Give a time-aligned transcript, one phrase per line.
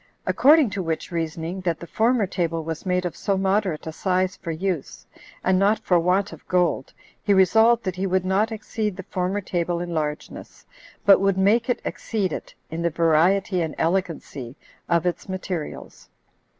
[0.25, 4.35] According to which reasoning, that the former table was made of so moderate a size
[4.35, 5.05] for use,
[5.43, 9.41] and not for want of gold, he resolved that he would not exceed the former
[9.41, 10.65] table in largeness;
[11.05, 14.55] but would make it exceed it in the variety and elegancy
[14.89, 16.09] of its materials.